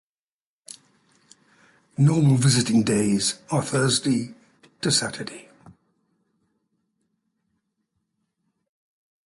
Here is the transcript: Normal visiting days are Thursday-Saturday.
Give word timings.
Normal 1.99 2.37
visiting 2.37 2.81
days 2.81 3.39
are 3.51 3.61
Thursday-Saturday. 3.61 5.49